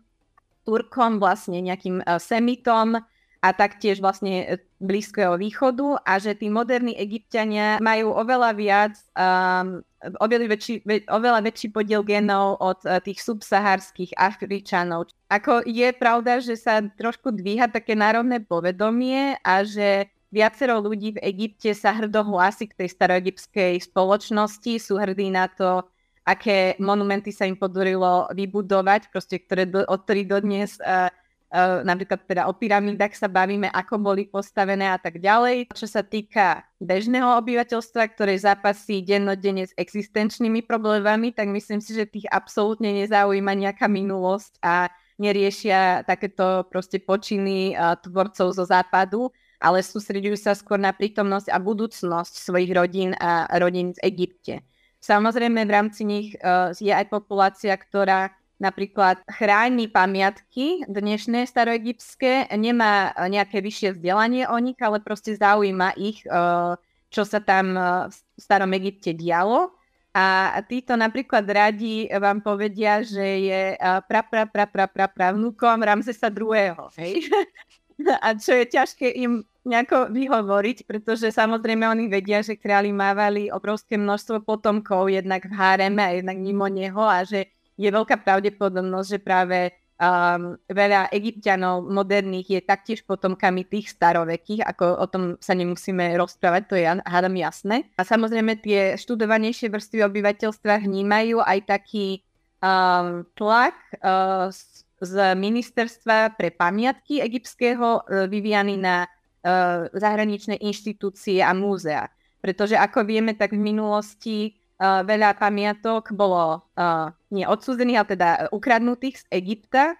[0.65, 2.97] Turkom, vlastne nejakým uh, Semitom,
[3.39, 4.45] a taktiež vlastne e,
[4.83, 9.83] Blízkeho východu a že tí moderní egyptiania majú oveľa viac, um,
[10.23, 15.11] väčší, oveľa väčší podiel genov od uh, tých subsahárských Afričanov.
[15.27, 21.23] Ako je pravda, že sa trošku dvíha také národné povedomie a že viacero ľudí v
[21.27, 25.83] Egypte sa hrdo hlási k tej staroegyptskej spoločnosti, sú hrdí na to,
[26.23, 31.11] aké monumenty sa im podarilo vybudovať, proste, ktoré do, od ktorých dodnes uh,
[31.49, 35.73] Uh, napríklad teda o pyramídach sa bavíme, ako boli postavené a tak ďalej.
[35.73, 42.05] Čo sa týka bežného obyvateľstva, ktoré zápasí dennodenne s existenčnými problémami, tak myslím si, že
[42.05, 49.81] tých absolútne nezaujíma nejaká minulosť a neriešia takéto proste počiny uh, tvorcov zo západu, ale
[49.81, 54.61] sústredujú sa skôr na prítomnosť a budúcnosť svojich rodín a rodín v Egypte.
[55.01, 63.15] Samozrejme v rámci nich uh, je aj populácia, ktorá napríklad chráni pamiatky dnešné staroegyptské, nemá
[63.31, 66.75] nejaké vyššie vzdelanie o nich, ale proste zaujíma ich, eh,
[67.09, 69.71] čo sa tam eh, v starom Egypte dialo.
[70.09, 75.79] A títo napríklad radi vám povedia, že je eh, pra, pra, pra, pra, pra, pravnúkom
[75.79, 76.91] Ramzesa II.
[76.99, 77.25] Hej?
[78.23, 83.99] A čo je ťažké im nejako vyhovoriť, pretože samozrejme oni vedia, že králi mávali obrovské
[83.99, 89.19] množstvo potomkov jednak v háreme a jednak mimo neho a že je veľká pravdepodobnosť, že
[89.23, 96.15] práve um, veľa egyptianov moderných je taktiež potomkami tých starovekých, ako o tom sa nemusíme
[96.19, 97.87] rozprávať, to je hádam jasné.
[97.95, 102.19] A samozrejme tie študovanejšie vrstvy obyvateľstva vnímajú aj taký
[102.59, 111.39] um, tlak uh, z, z ministerstva pre pamiatky egyptského uh, vyvíjaný na uh, zahraničné inštitúcie
[111.39, 112.11] a múzea.
[112.39, 118.29] Pretože ako vieme, tak v minulosti uh, veľa pamiatok bolo uh, nie odsúdených, ale teda
[118.53, 119.97] ukradnutých z Egypta,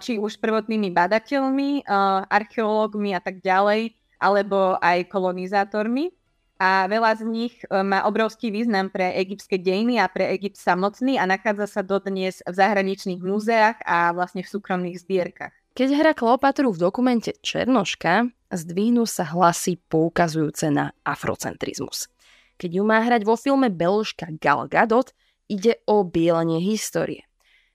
[0.00, 1.88] či už prvotnými badateľmi,
[2.28, 6.12] archeológmi a tak ďalej, alebo aj kolonizátormi.
[6.60, 11.16] A veľa z nich uh, má obrovský význam pre egyptské dejiny a pre Egypt samotný
[11.16, 15.56] a nachádza sa dodnes v zahraničných múzeách a vlastne v súkromných zbierkach.
[15.72, 22.12] Keď hra Kleopatru v dokumente Černoška, zdvihnú sa hlasy poukazujúce na afrocentrizmus.
[22.60, 25.16] Keď ju má hrať vo filme Beložka Gal Gadot,
[25.50, 27.26] ide o bielenie histórie.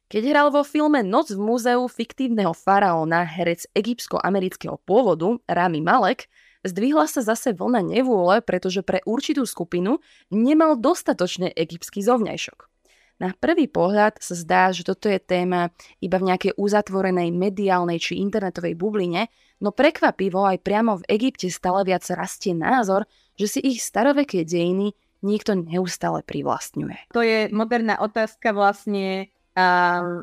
[0.07, 6.31] Keď hral vo filme Noc v múzeu fiktívneho faraóna herec egyptsko-amerického pôvodu Rami Malek,
[6.63, 9.99] zdvihla sa zase vlna nevôle, pretože pre určitú skupinu
[10.31, 12.69] nemal dostatočne egyptský zovňajšok.
[13.15, 15.71] Na prvý pohľad sa zdá, že toto je téma
[16.03, 19.31] iba v nejakej uzatvorenej mediálnej či internetovej bubline,
[19.63, 23.07] no prekvapivo aj priamo v Egypte stále viac rastie názor,
[23.39, 24.91] že si ich staroveké dejiny
[25.25, 27.09] niekto neustále privlastňuje.
[27.17, 30.21] To je moderná otázka vlastne, um,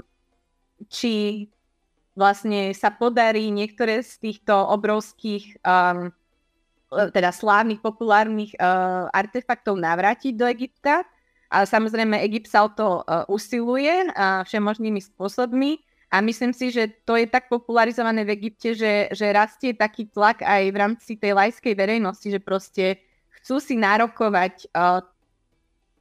[0.87, 1.47] či
[2.15, 6.15] vlastne sa podarí niektoré z týchto obrovských um,
[6.93, 11.03] teda slávnych, populárnych uh, artefaktov navrátiť do Egypta.
[11.53, 15.83] A samozrejme Egypt sa o to uh, usiluje uh, všemožnými spôsobmi.
[16.13, 20.45] A myslím si, že to je tak popularizované v Egypte, že, že rastie taký tlak
[20.45, 23.01] aj v rámci tej lajskej verejnosti, že proste
[23.43, 25.03] chcú si nárokovať uh,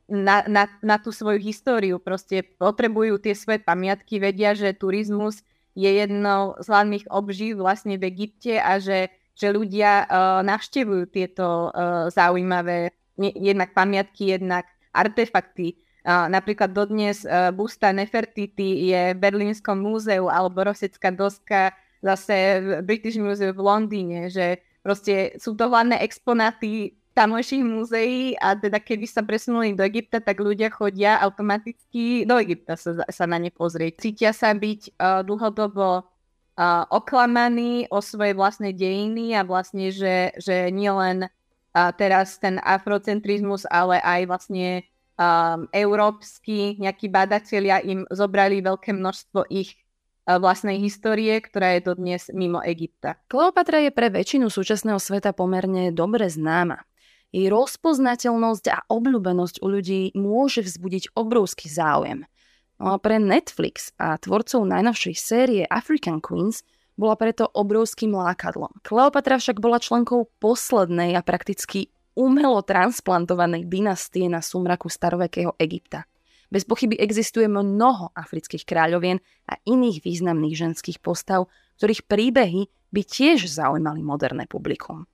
[0.07, 1.97] na, na, na tú svoju históriu.
[1.97, 5.41] Proste potrebujú tie svoje pamiatky, vedia, že turizmus
[5.73, 11.73] je jednou z hlavných obžív vlastne v Egypte a že, že ľudia uh, navštevujú tieto
[11.73, 15.77] uh, zaujímavé jednak pamiatky, jednak artefakty.
[16.01, 17.21] Napríklad dodnes
[17.53, 24.19] busta Nefertiti je v Berlínskom múzeu alebo Rosecká doska zase v British Museum v Londýne,
[24.33, 30.23] že proste sú to hlavné exponáty tamojších múzeí a teda keby sa presunuli do Egypta,
[30.23, 33.99] tak ľudia chodia automaticky do Egypta sa, sa na ne pozrieť.
[33.99, 40.71] Cítia sa byť uh, dlhodobo uh, oklamaní o svoje vlastné dejiny a vlastne, že, že
[40.71, 44.87] nielen uh, teraz ten afrocentrizmus, ale aj vlastne
[45.19, 49.75] um, európsky nejakí badatelia im zobrali veľké množstvo ich
[50.21, 53.17] vlastnej histórie, ktorá je dodnes mimo Egypta.
[53.25, 56.85] Kleopatra je pre väčšinu súčasného sveta pomerne dobre známa.
[57.31, 62.27] Jej rozpoznateľnosť a obľúbenosť u ľudí môže vzbudiť obrovský záujem.
[62.75, 66.67] No a pre Netflix a tvorcov najnovšej série African Queens
[66.99, 68.83] bola preto obrovským lákadlom.
[68.83, 71.87] Kleopatra však bola členkou poslednej a prakticky
[72.19, 76.03] umelo transplantovanej dynastie na sumraku starovekého Egypta.
[76.51, 81.47] Bez pochyby existuje mnoho afrických kráľovien a iných významných ženských postav,
[81.79, 85.07] ktorých príbehy by tiež zaujímali moderné publikum.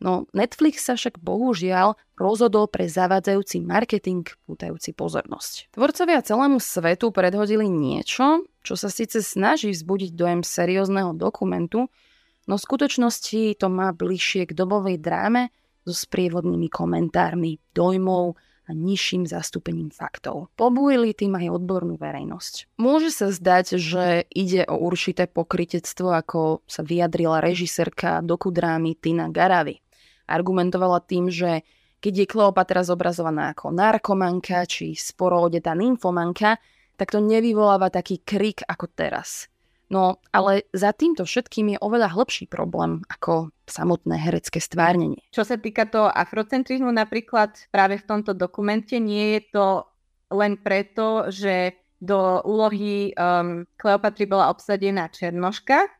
[0.00, 5.76] No Netflix sa však bohužiaľ rozhodol pre zavádzajúci marketing pútajúci pozornosť.
[5.76, 11.92] Tvorcovia celému svetu predhodili niečo, čo sa síce snaží vzbudiť dojem seriózneho dokumentu,
[12.48, 15.52] no v skutočnosti to má bližšie k dobovej dráme
[15.84, 20.48] so sprievodnými komentármi, dojmov a nižším zastúpením faktov.
[20.56, 22.72] Pobújili tým aj odbornú verejnosť.
[22.80, 29.82] Môže sa zdať, že ide o určité pokritectvo, ako sa vyjadrila režisérka dokudrámy Tina Garavy
[30.30, 31.66] argumentovala tým, že
[32.00, 36.56] keď je Kleopatra zobrazovaná ako narkomanka či sporo odetá nymfomanka,
[36.96, 39.50] tak to nevyvoláva taký krik ako teraz.
[39.90, 45.18] No, ale za týmto všetkým je oveľa hlbší problém ako samotné herecké stvárnenie.
[45.34, 49.66] Čo sa týka toho afrocentrizmu, napríklad práve v tomto dokumente nie je to
[50.30, 55.90] len preto, že do úlohy um, Kleopatry bola obsadená Černoška,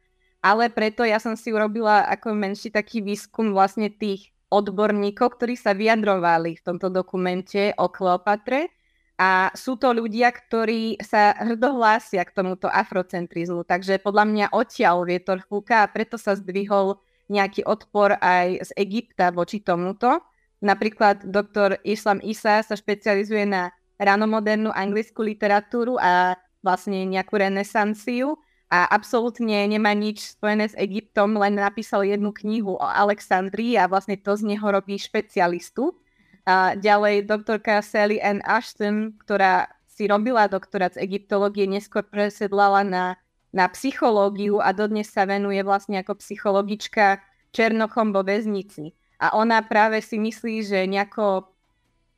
[0.41, 5.77] ale preto ja som si urobila ako menší taký výskum vlastne tých odborníkov, ktorí sa
[5.77, 8.73] vyjadrovali v tomto dokumente o Kleopatre.
[9.21, 15.45] A sú to ľudia, ktorí sa hrdohlásia k tomuto afrocentrizmu, takže podľa mňa odtiaľ vietor
[15.45, 16.97] fúka a preto sa zdvihol
[17.29, 20.25] nejaký odpor aj z Egypta voči tomuto.
[20.65, 28.87] Napríklad doktor Islam Isa sa špecializuje na ranomodernú anglickú literatúru a vlastne nejakú renesanciu a
[28.87, 34.39] absolútne nemá nič spojené s Egyptom, len napísal jednu knihu o Alexandrii a vlastne to
[34.39, 35.99] z neho robí špecialistu.
[36.47, 43.05] A ďalej doktorka Sally Ann Ashton, ktorá si robila doktorát z egyptológie, neskôr presedlala na,
[43.51, 47.19] na psychológiu a dodnes sa venuje vlastne ako psychologička
[47.51, 48.95] Černochom vo väznici.
[49.19, 51.51] A ona práve si myslí, že nejako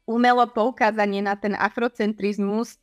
[0.05, 2.77] umelo poukázanie na ten afrocentrizmus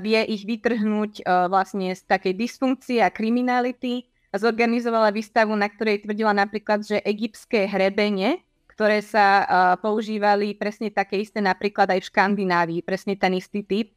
[0.00, 6.08] vie ich vytrhnúť uh, vlastne z takej dysfunkcie a kriminality a zorganizovala výstavu, na ktorej
[6.08, 8.40] tvrdila napríklad, že egyptské hrebenie,
[8.72, 9.46] ktoré sa uh,
[9.76, 13.92] používali presne také isté napríklad aj v Škandinávii, presne ten istý typ,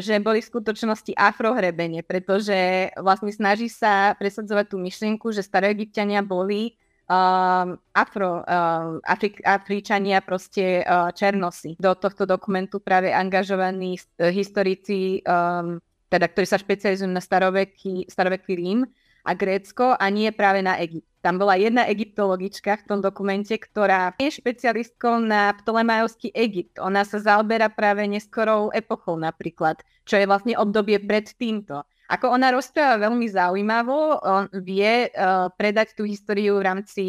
[0.00, 6.80] že boli v skutočnosti afrohrebenie, pretože vlastne snaží sa presadzovať tú myšlienku, že staroegyptiania boli
[7.10, 11.74] uh, afro, uh, Afrik, Afričania, proste uh, Černosy.
[11.82, 18.52] Do tohto dokumentu práve angažovaní uh, historici, um, teda, ktorí sa špecializujú na staroveký, staroveký
[18.54, 18.86] Rím
[19.26, 21.06] a Grécko a nie práve na Egypt.
[21.20, 26.80] Tam bola jedna egyptologička v tom dokumente, ktorá je špecialistkou na Ptolemajovský Egypt.
[26.80, 31.84] Ona sa zaoberá práve neskorou epochou napríklad, čo je vlastne obdobie pred týmto.
[32.10, 37.04] Ako ona rozpráva veľmi zaujímavo, on vie uh, predať tú históriu v rámci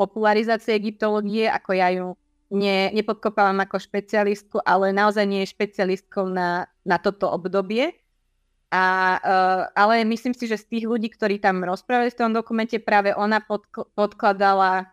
[0.00, 2.16] popularizácie egyptológie, ako ja ju
[2.48, 7.92] ne, nepodkopávam ako špecialistku, ale naozaj nie je špecialistkou na, na toto obdobie.
[8.72, 8.84] A,
[9.20, 13.12] uh, ale myslím si, že z tých ľudí, ktorí tam rozprávali v tom dokumente, práve
[13.12, 14.88] ona podk- podkladala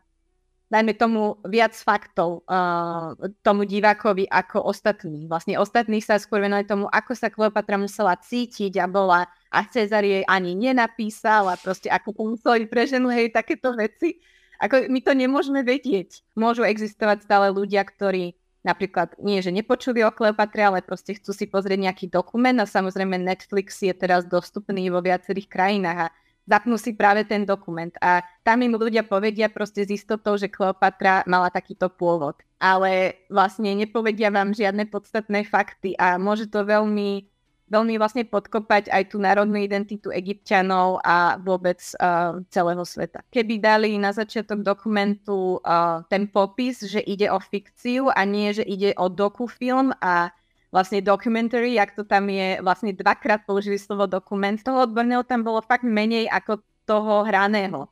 [0.67, 5.27] dajme tomu viac faktov uh, tomu divákovi ako ostatní.
[5.27, 10.03] Vlastne ostatní sa skôr venovali tomu, ako sa Kleopatra musela cítiť a bola a Cezar
[10.03, 14.19] jej ani nenapísal a proste ako to museli preženú, hej, takéto veci.
[14.57, 16.25] Ako my to nemôžeme vedieť.
[16.33, 18.33] Môžu existovať stále ľudia, ktorí
[18.65, 23.15] napríklad nie, že nepočuli o Kleopatre, ale proste chcú si pozrieť nejaký dokument a samozrejme
[23.15, 26.11] Netflix je teraz dostupný vo viacerých krajinách a
[26.47, 31.23] zapnú si práve ten dokument a tam im ľudia povedia proste s istotou, že Kleopatra
[31.27, 32.39] mala takýto pôvod.
[32.57, 37.29] Ale vlastne nepovedia vám žiadne podstatné fakty a môže to veľmi,
[37.67, 43.23] veľmi vlastne podkopať aj tú národnú identitu egyptianov a vôbec uh, celého sveta.
[43.27, 48.63] Keby dali na začiatok dokumentu uh, ten popis, že ide o fikciu a nie, že
[48.63, 50.31] ide o dokufilm a
[50.71, 54.59] vlastne documentary, jak to tam je, vlastne dvakrát použili slovo dokument.
[54.59, 57.87] Toho odborného tam bolo fakt menej ako toho hraného.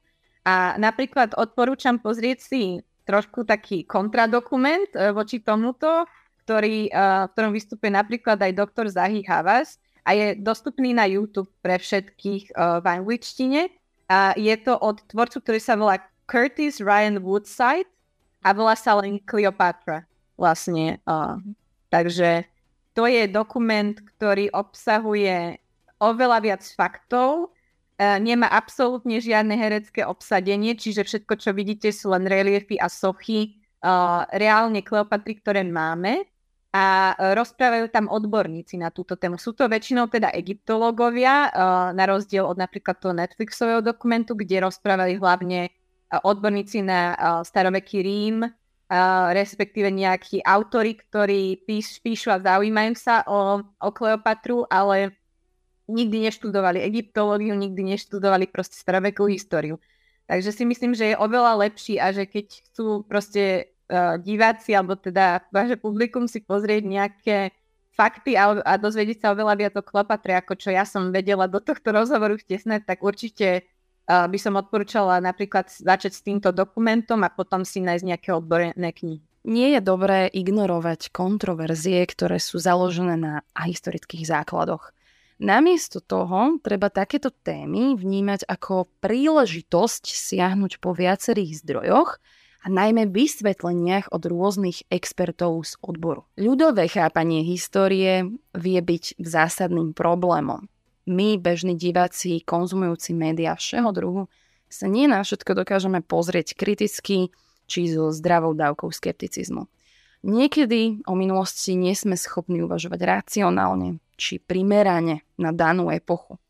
[0.45, 2.63] A napríklad odporúčam pozrieť si
[3.05, 6.05] trošku taký kontradokument e, voči tomuto,
[6.45, 11.49] ktorý, e, v ktorom vystupuje napríklad aj doktor Zahi Havas a je dostupný na YouTube
[11.65, 13.73] pre všetkých e, v angličtine.
[14.05, 15.97] A je to od tvorcu, ktorý sa volá
[16.29, 17.89] Curtis Ryan Woodside
[18.45, 20.05] a volá sa len Cleopatra
[20.37, 21.01] vlastne.
[21.89, 22.45] takže
[22.93, 25.57] to je dokument, ktorý obsahuje
[25.97, 27.55] oveľa viac faktov,
[27.97, 33.57] nemá absolútne žiadne herecké obsadenie, čiže všetko, čo vidíte, sú len reliefy a sochy
[34.35, 36.27] reálne Kleopatry, ktoré máme
[36.75, 39.39] a rozprávajú tam odborníci na túto tému.
[39.39, 41.49] Sú to väčšinou teda egyptológovia, e,
[41.95, 45.71] na rozdiel od napríklad toho Netflixového dokumentu, kde rozprávali hlavne
[46.11, 48.45] odborníci na staroveký Rím,
[49.33, 55.17] respektíve nejakí autory, ktorí píš, píšu a zaujímajú sa o, o Kleopatru, ale
[55.89, 59.81] nikdy neštudovali egyptológiu, nikdy neštudovali proste starovekovú históriu.
[60.25, 64.97] Takže si myslím, že je oveľa lepší a že keď chcú proste uh, diváci alebo
[64.97, 67.37] teda vaše publikum si pozrieť nejaké
[67.95, 71.63] fakty a, a dozvedieť sa oveľa viac o Kleopatre, ako čo ja som vedela do
[71.63, 73.63] tohto rozhovoru vtesnať, tak určite
[74.09, 78.91] uh, by som odporúčala napríklad začať s týmto dokumentom a potom si nájsť nejaké odborné
[78.91, 79.23] knihy.
[79.45, 84.89] Nie je dobré ignorovať kontroverzie, ktoré sú založené na historických základoch.
[85.37, 92.17] Namiesto toho treba takéto témy vnímať ako príležitosť siahnuť po viacerých zdrojoch
[92.65, 96.25] a najmä vysvetleniach od rôznych expertov z odboru.
[96.33, 98.25] Ľudové chápanie histórie
[98.57, 100.65] vie byť zásadným problémom.
[101.05, 104.23] My, bežní diváci, konzumujúci médiá všeho druhu,
[104.65, 107.29] sa nie na všetko dokážeme pozrieť kriticky
[107.69, 109.69] či so zdravou dávkou skepticizmu.
[110.25, 116.41] Niekedy o minulosti nie sme schopní uvažovať racionálne či primerane na danú epochu.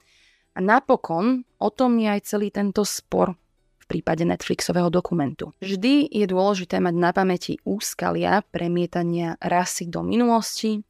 [0.55, 3.35] A napokon o tom je aj celý tento spor
[3.85, 5.53] v prípade Netflixového dokumentu.
[5.61, 10.81] Vždy je dôležité mať na pamäti úskalia premietania rasy do minulosti,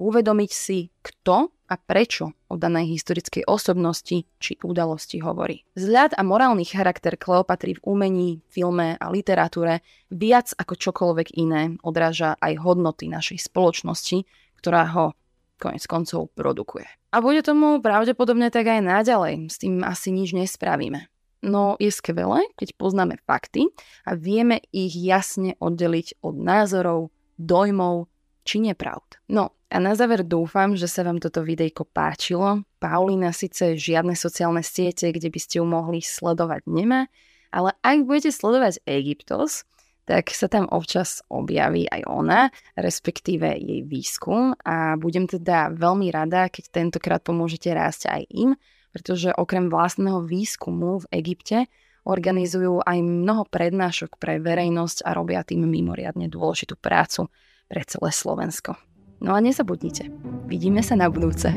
[0.00, 5.62] uvedomiť si, kto a prečo o danej historickej osobnosti či udalosti hovorí.
[5.76, 12.34] Vzhľad a morálny charakter Kleopatry v umení, filme a literatúre viac ako čokoľvek iné odráža
[12.40, 14.24] aj hodnoty našej spoločnosti,
[14.58, 15.14] ktorá ho
[15.60, 16.88] konec koncov produkuje.
[17.12, 21.09] A bude tomu pravdepodobne tak aj naďalej, s tým asi nič nespravíme.
[21.40, 23.72] No je skvelé, keď poznáme fakty
[24.04, 27.08] a vieme ich jasne oddeliť od názorov,
[27.40, 28.12] dojmov
[28.44, 29.16] či nepravd.
[29.32, 32.66] No a na záver dúfam, že sa vám toto videjko páčilo.
[32.76, 37.08] Paulina síce žiadne sociálne siete, kde by ste ju mohli sledovať nemá,
[37.48, 39.64] ale ak budete sledovať Egyptos,
[40.10, 46.50] tak sa tam občas objaví aj ona, respektíve jej výskum a budem teda veľmi rada,
[46.50, 48.50] keď tentokrát pomôžete rásť aj im,
[48.90, 51.70] pretože okrem vlastného výskumu v Egypte
[52.04, 57.28] organizujú aj mnoho prednášok pre verejnosť a robia tým mimoriadne dôležitú prácu
[57.70, 58.74] pre celé Slovensko.
[59.20, 60.08] No a nezabudnite,
[60.48, 61.52] vidíme sa na budúce.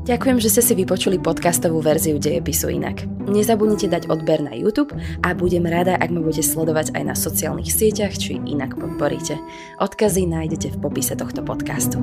[0.00, 3.06] Ďakujem, že ste si vypočuli podcastovú verziu Dejepisu inak.
[3.30, 4.90] Nezabudnite dať odber na YouTube
[5.22, 9.38] a budem rada, ak ma budete sledovať aj na sociálnych sieťach, či inak podporíte.
[9.78, 12.02] Odkazy nájdete v popise tohto podcastu.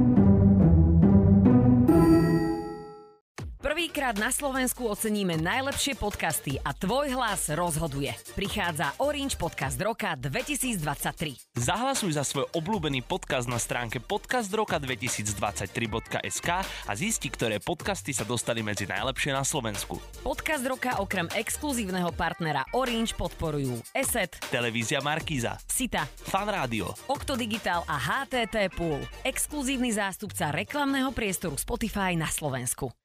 [3.68, 8.16] Prvýkrát na Slovensku oceníme najlepšie podcasty a tvoj hlas rozhoduje.
[8.32, 11.52] Prichádza Orange Podcast Roka 2023.
[11.52, 18.88] Zahlasuj za svoj obľúbený podcast na stránke podcastroka2023.sk a zisti, ktoré podcasty sa dostali medzi
[18.88, 20.00] najlepšie na Slovensku.
[20.24, 27.84] Podcast Roka okrem exkluzívneho partnera Orange podporujú ESET, Televízia Markíza, Sita, Fan Rádio, Okto Digital
[27.84, 29.04] a HTT Pool.
[29.28, 32.96] Exkluzívny zástupca reklamného priestoru Spotify na Slovensku.